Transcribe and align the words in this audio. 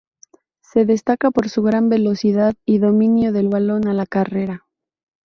Se 0.63 0.83
destaca 0.83 1.29
por 1.29 1.47
su 1.47 1.61
gran 1.61 1.87
velocidad 1.87 2.55
y 2.65 2.79
dominio 2.79 3.31
del 3.31 3.49
balón 3.49 3.87
a 3.87 3.93
la 3.93 4.07
carrera. 4.07 4.65